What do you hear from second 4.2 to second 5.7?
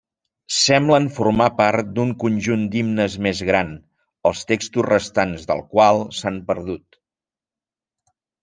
els textos restants del